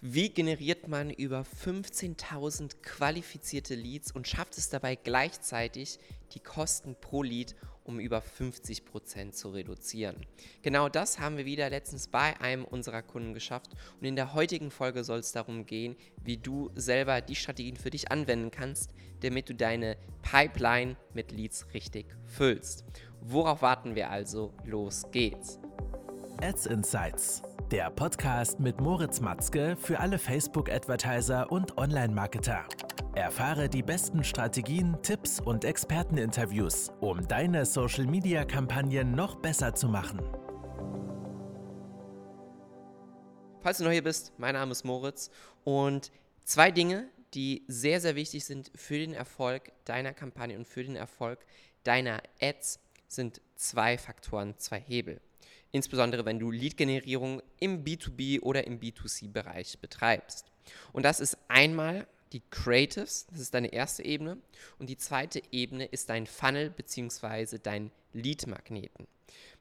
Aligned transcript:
Wie 0.00 0.28
generiert 0.28 0.86
man 0.86 1.10
über 1.10 1.40
15.000 1.40 2.82
qualifizierte 2.82 3.74
Leads 3.74 4.12
und 4.12 4.28
schafft 4.28 4.56
es 4.56 4.70
dabei 4.70 4.94
gleichzeitig, 4.94 5.98
die 6.34 6.38
Kosten 6.38 6.94
pro 7.00 7.24
Lead 7.24 7.56
um 7.82 7.98
über 7.98 8.22
50% 8.22 9.32
zu 9.32 9.50
reduzieren? 9.50 10.24
Genau 10.62 10.88
das 10.88 11.18
haben 11.18 11.36
wir 11.36 11.46
wieder 11.46 11.68
letztens 11.68 12.06
bei 12.06 12.40
einem 12.40 12.64
unserer 12.64 13.02
Kunden 13.02 13.34
geschafft 13.34 13.72
und 14.00 14.06
in 14.06 14.14
der 14.14 14.34
heutigen 14.34 14.70
Folge 14.70 15.02
soll 15.02 15.18
es 15.18 15.32
darum 15.32 15.66
gehen, 15.66 15.96
wie 16.22 16.36
du 16.36 16.70
selber 16.76 17.20
die 17.20 17.34
Strategien 17.34 17.76
für 17.76 17.90
dich 17.90 18.12
anwenden 18.12 18.52
kannst, 18.52 18.94
damit 19.22 19.48
du 19.48 19.54
deine 19.56 19.96
Pipeline 20.22 20.96
mit 21.12 21.32
Leads 21.32 21.74
richtig 21.74 22.06
füllst. 22.24 22.84
Worauf 23.20 23.62
warten 23.62 23.96
wir 23.96 24.10
also? 24.10 24.54
Los 24.64 25.10
geht's! 25.10 25.58
Ads 26.40 26.66
Insights 26.66 27.42
der 27.70 27.90
Podcast 27.90 28.60
mit 28.60 28.80
Moritz 28.80 29.20
Matzke 29.20 29.76
für 29.76 30.00
alle 30.00 30.18
Facebook-Advertiser 30.18 31.52
und 31.52 31.76
Online-Marketer. 31.76 32.64
Erfahre 33.14 33.68
die 33.68 33.82
besten 33.82 34.24
Strategien, 34.24 34.96
Tipps 35.02 35.38
und 35.38 35.66
Experteninterviews, 35.66 36.90
um 37.00 37.28
deine 37.28 37.66
Social-Media-Kampagnen 37.66 39.12
noch 39.12 39.34
besser 39.34 39.74
zu 39.74 39.86
machen. 39.88 40.18
Falls 43.60 43.78
du 43.78 43.84
neu 43.84 43.92
hier 43.92 44.04
bist, 44.04 44.32
mein 44.38 44.54
Name 44.54 44.72
ist 44.72 44.84
Moritz 44.84 45.30
und 45.64 46.10
zwei 46.44 46.70
Dinge, 46.70 47.10
die 47.34 47.64
sehr, 47.68 48.00
sehr 48.00 48.16
wichtig 48.16 48.46
sind 48.46 48.70
für 48.76 48.96
den 48.96 49.12
Erfolg 49.12 49.72
deiner 49.84 50.14
Kampagne 50.14 50.56
und 50.56 50.66
für 50.66 50.84
den 50.84 50.96
Erfolg 50.96 51.40
deiner 51.84 52.22
Ads, 52.40 52.80
sind 53.08 53.42
zwei 53.56 53.98
Faktoren, 53.98 54.54
zwei 54.56 54.80
Hebel 54.80 55.20
insbesondere 55.72 56.24
wenn 56.24 56.38
du 56.38 56.50
Lead-Generierung 56.50 57.42
im 57.60 57.84
B2B 57.84 58.40
oder 58.40 58.66
im 58.66 58.80
B2C-Bereich 58.80 59.78
betreibst. 59.78 60.46
Und 60.92 61.04
das 61.04 61.20
ist 61.20 61.36
einmal 61.48 62.06
die 62.32 62.42
Creatives, 62.50 63.26
das 63.30 63.40
ist 63.40 63.54
deine 63.54 63.72
erste 63.72 64.04
Ebene. 64.04 64.38
Und 64.78 64.88
die 64.90 64.96
zweite 64.96 65.42
Ebene 65.50 65.86
ist 65.86 66.10
dein 66.10 66.26
Funnel 66.26 66.70
bzw. 66.70 67.58
dein 67.62 67.90
Lead-Magneten. 68.12 69.06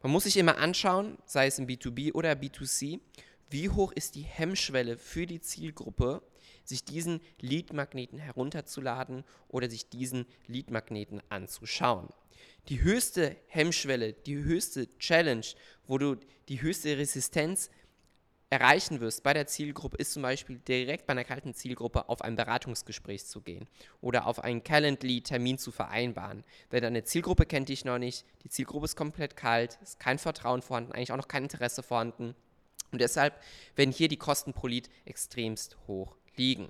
Man 0.01 0.11
muss 0.11 0.23
sich 0.23 0.37
immer 0.37 0.57
anschauen, 0.57 1.17
sei 1.25 1.47
es 1.47 1.59
im 1.59 1.67
B2B 1.67 2.13
oder 2.13 2.33
B2C, 2.33 2.99
wie 3.49 3.69
hoch 3.69 3.91
ist 3.93 4.15
die 4.15 4.23
Hemmschwelle 4.23 4.97
für 4.97 5.25
die 5.25 5.39
Zielgruppe, 5.39 6.21
sich 6.67 6.83
diesen 6.83 7.21
Lead-Magneten 7.39 8.19
herunterzuladen 8.19 9.23
oder 9.47 9.69
sich 9.69 9.89
diesen 9.89 10.25
Lead-Magneten 10.47 11.21
anzuschauen 11.29 12.09
die 12.69 12.81
höchste 12.81 13.35
Hemmschwelle, 13.47 14.13
die 14.13 14.35
höchste 14.35 14.87
Challenge, 14.97 15.45
wo 15.85 15.97
du 15.97 16.15
die 16.49 16.61
höchste 16.61 16.97
Resistenz 16.97 17.69
erreichen 18.49 19.01
wirst 19.01 19.23
bei 19.23 19.33
der 19.33 19.47
Zielgruppe, 19.47 19.97
ist 19.97 20.13
zum 20.13 20.21
Beispiel 20.21 20.57
direkt 20.59 21.05
bei 21.05 21.11
einer 21.11 21.25
kalten 21.25 21.53
Zielgruppe 21.53 22.07
auf 22.07 22.21
ein 22.21 22.35
Beratungsgespräch 22.35 23.25
zu 23.25 23.41
gehen 23.41 23.67
oder 23.99 24.25
auf 24.25 24.39
einen 24.39 24.63
Calendly-Termin 24.63 25.57
zu 25.57 25.71
vereinbaren. 25.71 26.43
Denn 26.71 26.81
deine 26.81 27.03
Zielgruppe 27.03 27.45
kennt 27.45 27.69
dich 27.69 27.83
noch 27.83 27.97
nicht, 27.97 28.25
die 28.43 28.49
Zielgruppe 28.49 28.85
ist 28.85 28.95
komplett 28.95 29.35
kalt, 29.35 29.77
ist 29.81 29.99
kein 29.99 30.17
Vertrauen 30.17 30.61
vorhanden, 30.61 30.93
eigentlich 30.93 31.11
auch 31.11 31.17
noch 31.17 31.27
kein 31.27 31.43
Interesse 31.43 31.83
vorhanden. 31.83 32.35
Und 32.91 33.01
deshalb 33.01 33.41
werden 33.75 33.91
hier 33.91 34.07
die 34.07 34.17
Kosten 34.17 34.53
pro 34.53 34.67
Lead 34.67 34.89
extremst 35.03 35.77
hoch 35.87 36.15
liegen. 36.37 36.69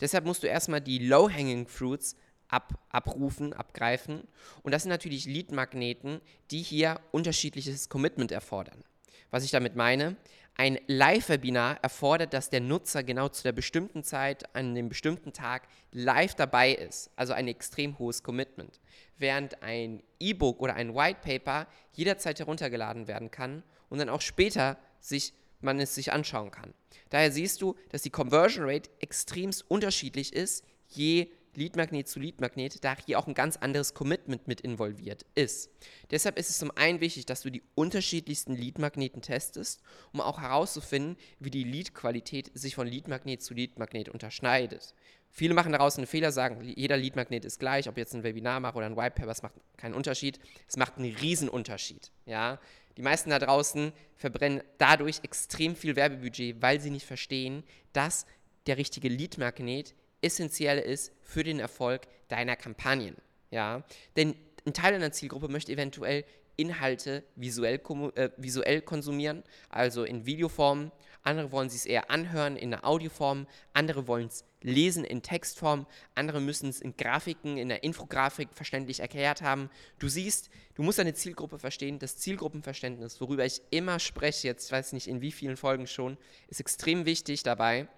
Deshalb 0.00 0.24
musst 0.24 0.42
du 0.42 0.46
erstmal 0.46 0.80
die 0.80 0.98
Low-Hanging 0.98 1.66
Fruits 1.66 2.16
ab, 2.48 2.74
abrufen, 2.90 3.52
abgreifen. 3.52 4.26
Und 4.62 4.72
das 4.72 4.82
sind 4.82 4.90
natürlich 4.90 5.26
Lead-Magneten, 5.26 6.20
die 6.50 6.62
hier 6.62 7.00
unterschiedliches 7.12 7.88
Commitment 7.88 8.32
erfordern. 8.32 8.84
Was 9.30 9.44
ich 9.44 9.50
damit 9.50 9.76
meine, 9.76 10.16
ein 10.58 10.78
Live-Webinar 10.86 11.78
erfordert, 11.82 12.32
dass 12.32 12.48
der 12.48 12.60
Nutzer 12.60 13.02
genau 13.02 13.28
zu 13.28 13.42
der 13.42 13.52
bestimmten 13.52 14.02
Zeit, 14.02 14.54
an 14.56 14.74
dem 14.74 14.88
bestimmten 14.88 15.32
Tag 15.32 15.68
live 15.92 16.34
dabei 16.34 16.72
ist. 16.72 17.10
Also 17.16 17.34
ein 17.34 17.46
extrem 17.46 17.98
hohes 17.98 18.22
Commitment. 18.22 18.80
Während 19.18 19.62
ein 19.62 20.02
E-Book 20.18 20.60
oder 20.60 20.74
ein 20.74 20.94
White 20.94 21.20
Paper 21.22 21.66
jederzeit 21.92 22.38
heruntergeladen 22.38 23.06
werden 23.06 23.30
kann 23.30 23.62
und 23.90 23.98
dann 23.98 24.08
auch 24.08 24.22
später 24.22 24.78
sich, 24.98 25.34
man 25.60 25.80
es 25.80 25.94
sich 25.94 26.12
anschauen 26.12 26.50
kann. 26.50 26.74
Daher 27.10 27.32
siehst 27.32 27.62
du, 27.62 27.76
dass 27.90 28.02
die 28.02 28.10
Conversion 28.10 28.68
Rate 28.68 28.90
extremst 29.00 29.64
unterschiedlich 29.70 30.32
ist, 30.32 30.64
je 30.88 31.30
Leadmagnet 31.56 32.08
zu 32.08 32.20
Leadmagnet, 32.20 32.84
da 32.84 32.96
hier 33.04 33.18
auch 33.18 33.26
ein 33.26 33.34
ganz 33.34 33.56
anderes 33.56 33.94
Commitment 33.94 34.48
mit 34.48 34.60
involviert 34.60 35.26
ist. 35.34 35.70
Deshalb 36.10 36.38
ist 36.38 36.50
es 36.50 36.58
zum 36.58 36.70
einen 36.76 37.00
wichtig, 37.00 37.26
dass 37.26 37.42
du 37.42 37.50
die 37.50 37.62
unterschiedlichsten 37.74 38.54
Leadmagneten 38.54 39.22
testest, 39.22 39.82
um 40.12 40.20
auch 40.20 40.40
herauszufinden, 40.40 41.16
wie 41.38 41.50
die 41.50 41.64
Leadqualität 41.64 42.50
sich 42.54 42.74
von 42.74 42.86
Leadmagnet 42.86 43.42
zu 43.42 43.54
Leadmagnet 43.54 44.08
unterscheidet. 44.08 44.94
Viele 45.30 45.54
machen 45.54 45.72
daraus 45.72 45.98
einen 45.98 46.06
Fehler, 46.06 46.32
sagen, 46.32 46.62
jeder 46.62 46.96
Leadmagnet 46.96 47.44
ist 47.44 47.58
gleich, 47.58 47.88
ob 47.88 47.98
jetzt 47.98 48.14
ein 48.14 48.22
Webinar 48.22 48.60
mache 48.60 48.76
oder 48.76 48.86
ein 48.86 48.96
Whitepaper, 48.96 49.30
es 49.30 49.42
macht 49.42 49.54
keinen 49.76 49.94
Unterschied. 49.94 50.38
Es 50.66 50.76
macht 50.76 50.96
einen 50.96 51.14
Riesenunterschied. 51.14 52.10
Ja? 52.24 52.58
Die 52.96 53.02
meisten 53.02 53.30
da 53.30 53.38
draußen 53.38 53.92
verbrennen 54.14 54.62
dadurch 54.78 55.20
extrem 55.22 55.76
viel 55.76 55.96
Werbebudget, 55.96 56.62
weil 56.62 56.80
sie 56.80 56.90
nicht 56.90 57.04
verstehen, 57.04 57.64
dass 57.92 58.24
der 58.66 58.78
richtige 58.78 59.08
Leadmagnet 59.08 59.94
essentiell 60.22 60.78
ist 60.78 61.12
für 61.22 61.44
den 61.44 61.60
Erfolg 61.60 62.02
deiner 62.28 62.56
Kampagnen. 62.56 63.16
Ja? 63.50 63.84
Denn 64.16 64.34
ein 64.66 64.74
Teil 64.74 64.92
deiner 64.92 65.12
Zielgruppe 65.12 65.48
möchte 65.48 65.72
eventuell 65.72 66.24
Inhalte 66.56 67.22
visuell, 67.36 67.80
äh, 68.14 68.30
visuell 68.36 68.80
konsumieren, 68.80 69.42
also 69.68 70.04
in 70.04 70.26
Videoform. 70.26 70.90
Andere 71.22 71.52
wollen 71.52 71.68
sie 71.68 71.76
es 71.76 71.86
eher 71.86 72.10
anhören 72.10 72.56
in 72.56 72.70
der 72.70 72.86
Audioform. 72.86 73.46
Andere 73.72 74.06
wollen 74.06 74.28
es 74.28 74.44
lesen 74.62 75.04
in 75.04 75.22
Textform. 75.22 75.86
Andere 76.14 76.40
müssen 76.40 76.70
es 76.70 76.80
in 76.80 76.96
Grafiken, 76.96 77.58
in 77.58 77.68
der 77.68 77.82
Infografik 77.82 78.48
verständlich 78.52 79.00
erklärt 79.00 79.42
haben. 79.42 79.68
Du 79.98 80.08
siehst, 80.08 80.50
du 80.74 80.82
musst 80.82 80.98
deine 80.98 81.14
Zielgruppe 81.14 81.58
verstehen. 81.58 81.98
Das 81.98 82.16
Zielgruppenverständnis, 82.16 83.20
worüber 83.20 83.44
ich 83.44 83.60
immer 83.70 83.98
spreche, 83.98 84.48
jetzt 84.48 84.70
weiß 84.72 84.88
ich 84.88 84.92
nicht 84.92 85.08
in 85.08 85.20
wie 85.20 85.32
vielen 85.32 85.56
Folgen 85.56 85.86
schon, 85.86 86.16
ist 86.48 86.60
extrem 86.60 87.04
wichtig 87.04 87.42
dabei 87.42 87.88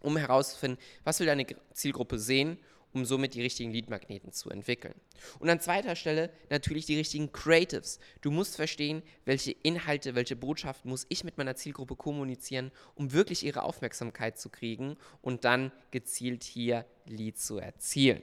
um 0.00 0.16
herauszufinden, 0.16 0.78
was 1.04 1.20
will 1.20 1.26
deine 1.26 1.46
Zielgruppe 1.72 2.18
sehen, 2.18 2.58
um 2.92 3.04
somit 3.04 3.34
die 3.34 3.42
richtigen 3.42 3.70
Lead-Magneten 3.70 4.32
zu 4.32 4.50
entwickeln. 4.50 4.94
Und 5.38 5.50
an 5.50 5.60
zweiter 5.60 5.94
Stelle 5.94 6.30
natürlich 6.50 6.86
die 6.86 6.96
richtigen 6.96 7.32
Creatives. 7.32 7.98
Du 8.22 8.30
musst 8.30 8.56
verstehen, 8.56 9.02
welche 9.24 9.52
Inhalte, 9.52 10.14
welche 10.14 10.36
Botschaften 10.36 10.90
muss 10.90 11.06
ich 11.08 11.24
mit 11.24 11.36
meiner 11.36 11.54
Zielgruppe 11.54 11.96
kommunizieren, 11.96 12.72
um 12.94 13.12
wirklich 13.12 13.44
ihre 13.44 13.62
Aufmerksamkeit 13.62 14.38
zu 14.38 14.48
kriegen 14.48 14.96
und 15.20 15.44
dann 15.44 15.70
gezielt 15.90 16.44
hier 16.44 16.86
Leads 17.06 17.46
zu 17.46 17.58
erzielen. 17.58 18.22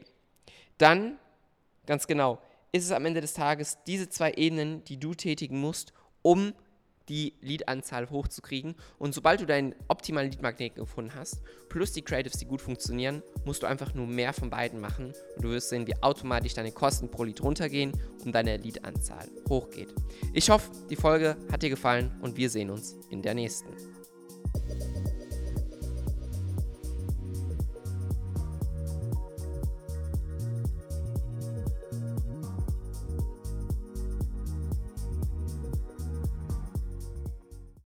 Dann, 0.78 1.20
ganz 1.86 2.08
genau, 2.08 2.42
ist 2.72 2.86
es 2.86 2.92
am 2.92 3.06
Ende 3.06 3.22
des 3.22 3.34
Tages 3.34 3.78
diese 3.88 4.10
zwei 4.10 4.34
Ebenen, 4.34 4.84
die 4.86 4.98
du 4.98 5.14
tätigen 5.14 5.60
musst, 5.60 5.94
um 6.22 6.54
die 7.10 7.34
Lead-Anzahl 7.42 8.10
hochzukriegen. 8.10 8.76
Und 8.98 9.14
sobald 9.14 9.42
du 9.42 9.46
deinen 9.46 9.76
optimalen 9.88 10.32
Lead-Magneten 10.32 10.84
gefunden 10.84 11.14
hast, 11.16 11.42
plus 11.70 11.92
die 11.92 12.02
Creatives, 12.02 12.40
die 12.40 12.46
gut 12.46 12.62
funktionieren, 12.62 13.22
musst 13.46 13.64
du 13.64 13.68
einfach 13.68 13.94
nur 13.94 14.08
mehr 14.08 14.34
von 14.34 14.50
beiden 14.50 14.80
machen. 14.80 15.14
Und 15.36 15.44
du 15.44 15.50
wirst 15.50 15.70
sehen, 15.70 15.88
wie 15.88 16.02
automatisch 16.02 16.54
deine 16.54 16.72
Kosten 16.72 17.10
pro 17.10 17.24
Lead 17.24 17.42
runtergehen 17.42 17.92
und 18.24 18.34
deine 18.34 18.58
Lead-Anzahl 18.58 19.28
hochgeht. 19.50 19.94
Ich 20.34 20.50
hoffe, 20.50 20.72
die 20.90 20.96
Folge 20.96 21.38
hat 21.52 21.62
dir 21.64 21.70
gefallen 21.70 22.12
und 22.22 22.38
wir 22.38 22.50
sehen 22.50 22.70
uns 22.70 22.96
in 23.10 23.22
der 23.22 23.34
nächsten. 23.34 23.70